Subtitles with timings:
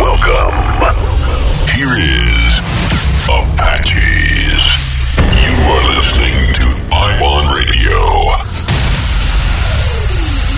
[0.00, 0.54] Welcome.
[1.68, 2.60] Here is
[3.28, 4.64] Apaches.
[5.18, 8.00] You are listening to Iwan Radio.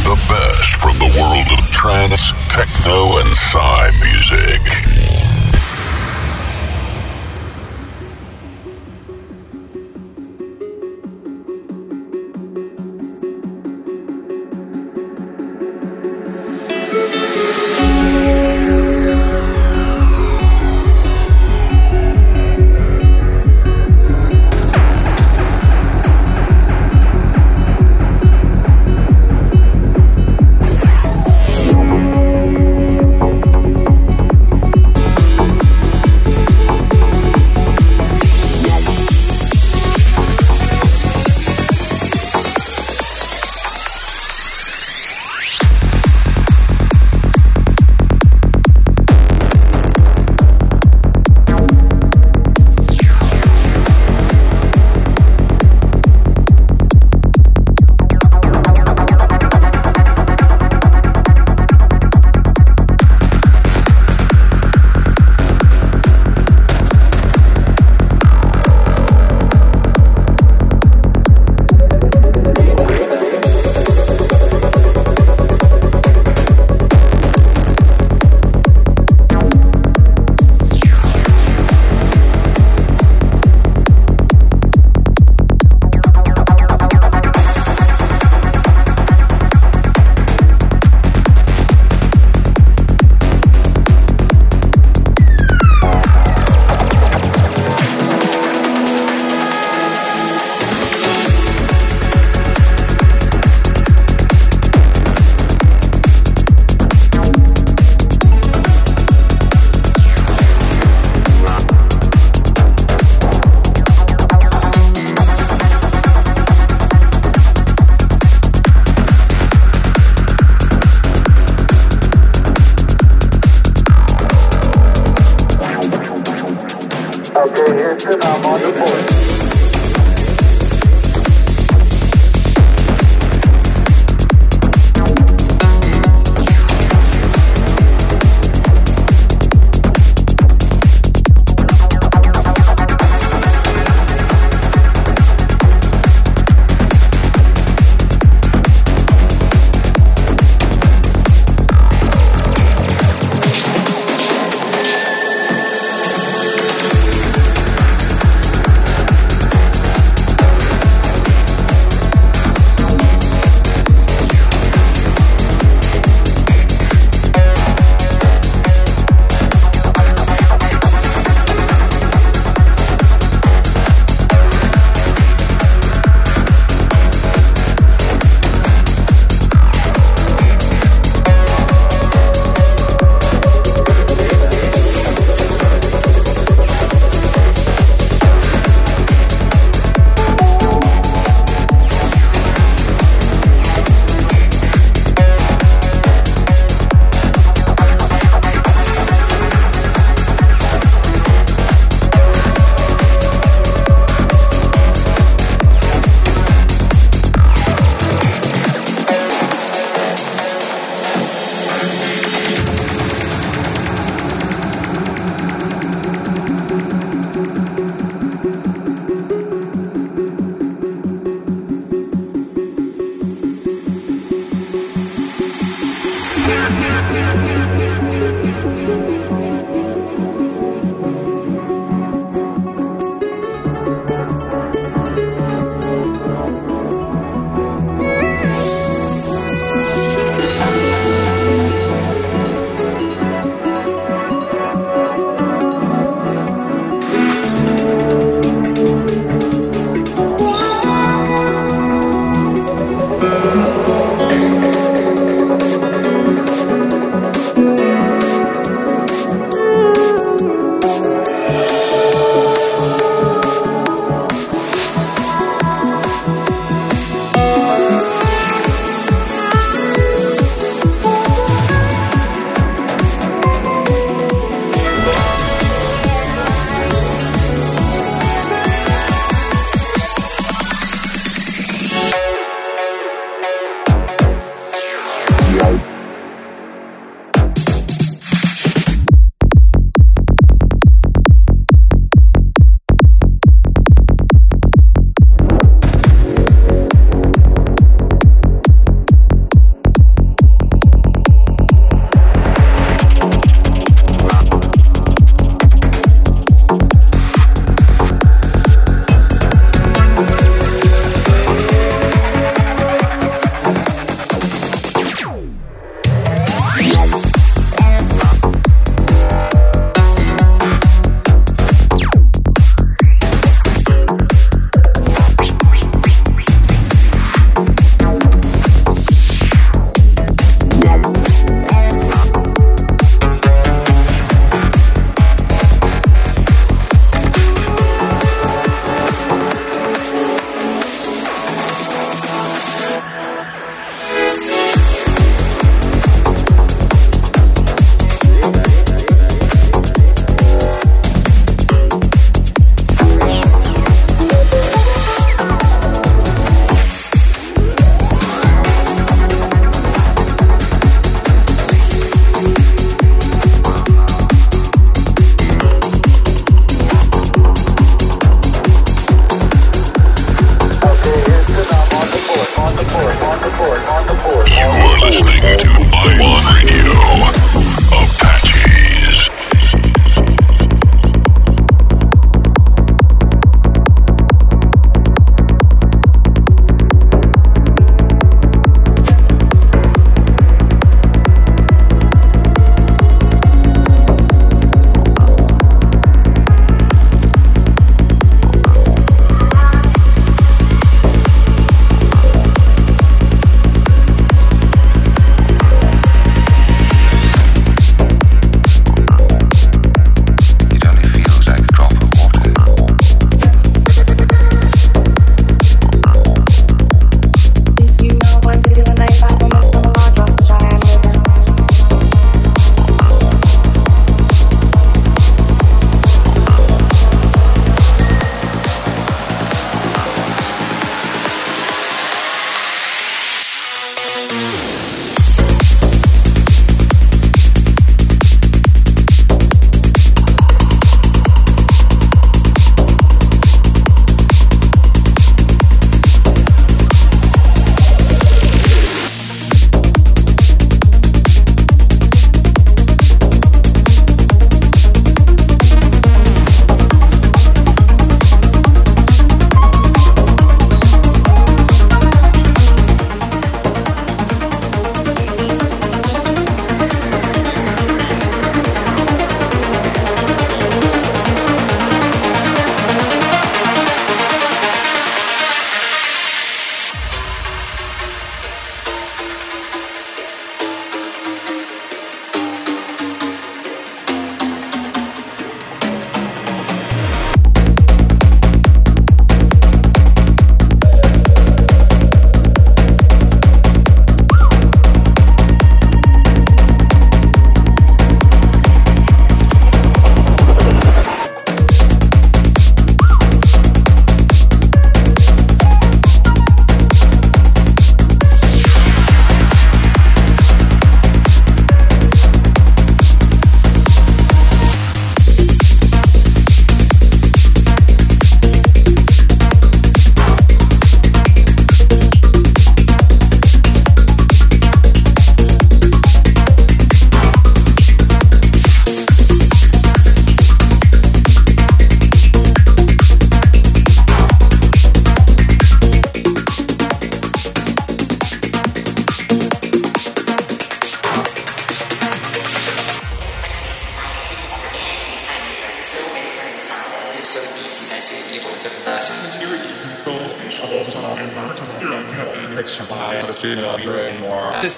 [0.04, 5.03] The best from the world of trance, techno, and psy music.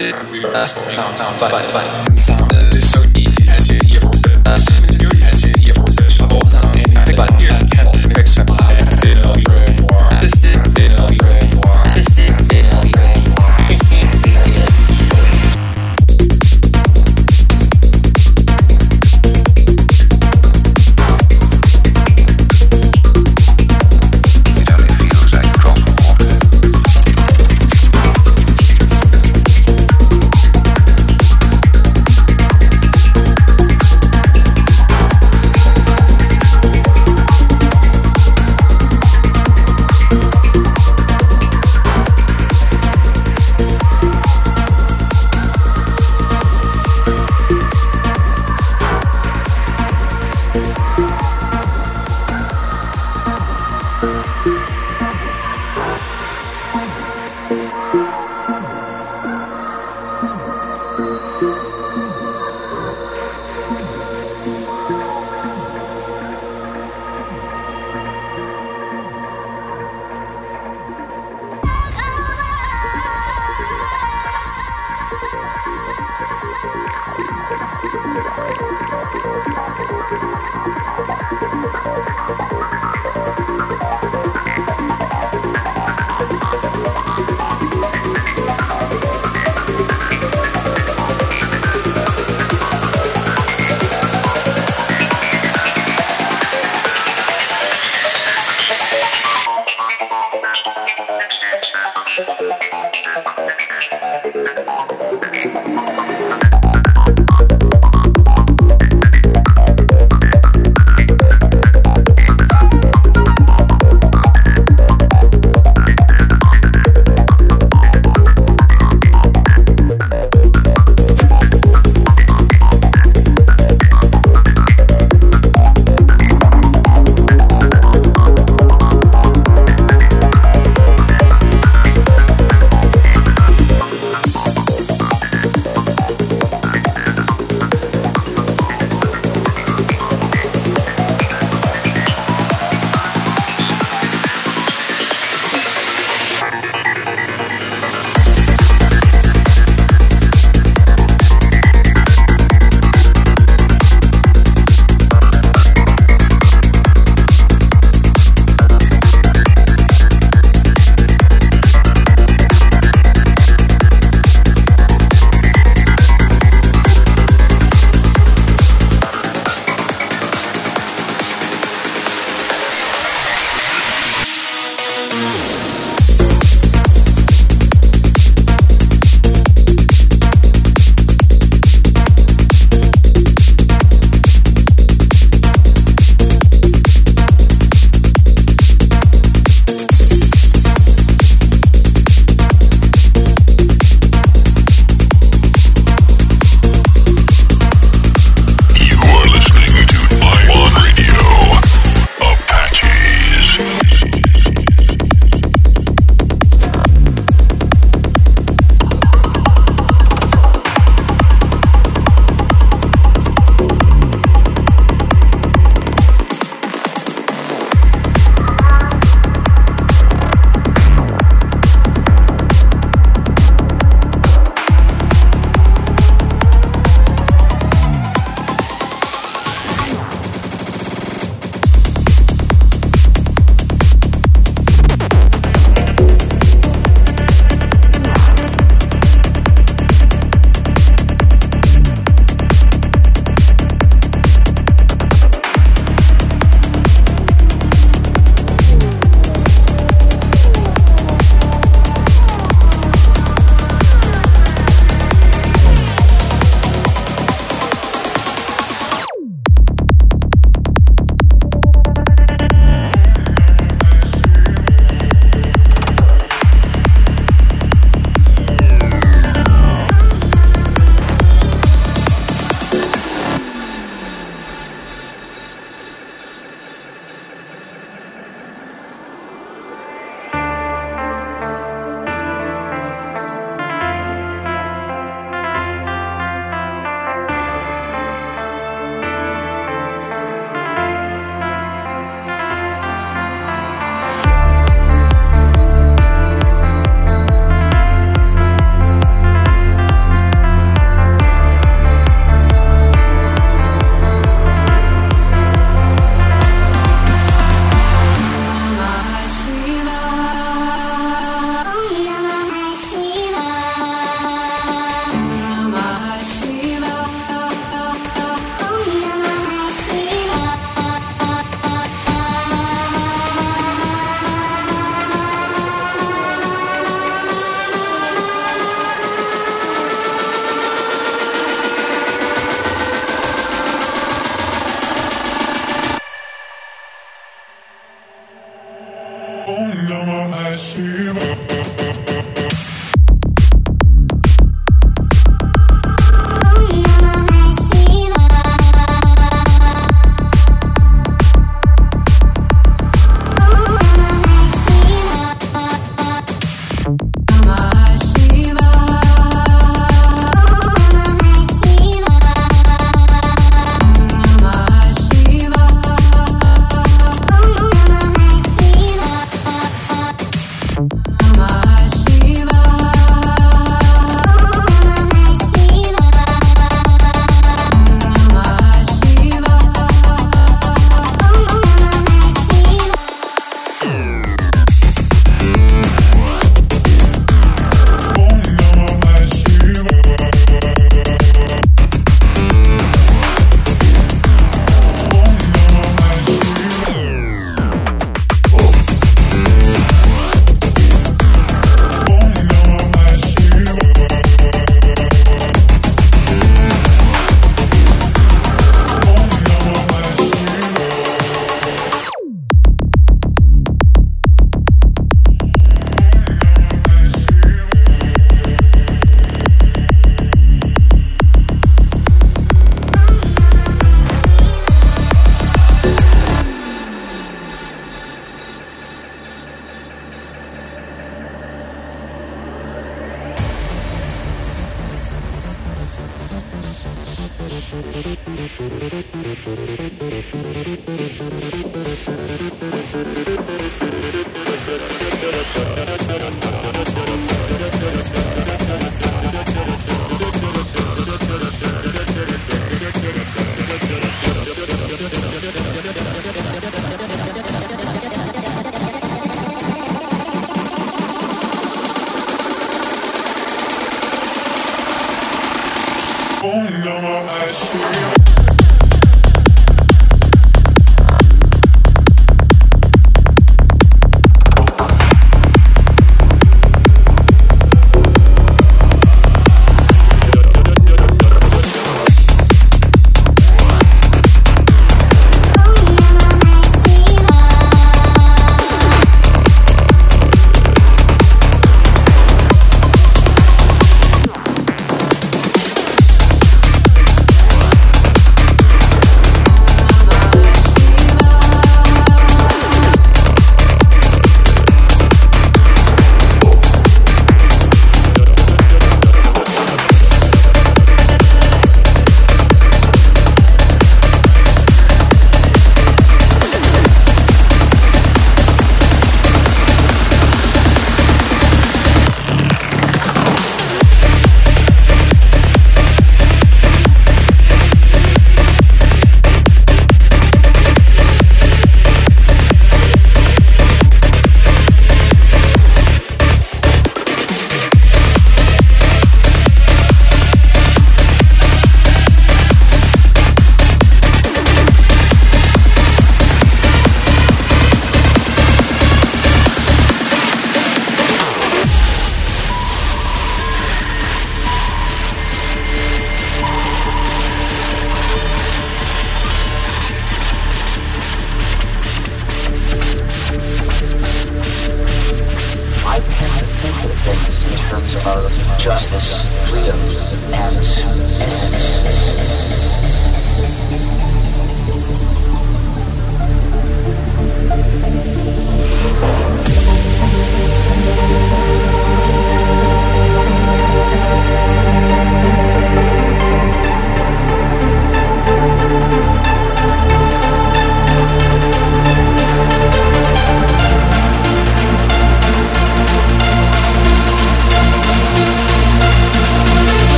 [0.00, 2.16] We are exploring on sound side.
[2.16, 3.19] Sound is.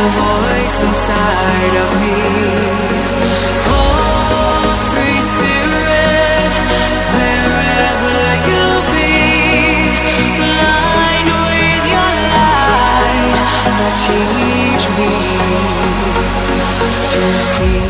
[0.00, 2.18] a voice inside of me.
[5.32, 6.52] Spirit,
[7.14, 9.14] wherever you be,
[11.36, 13.38] with your light,
[14.04, 15.12] teach me
[17.12, 17.80] to see.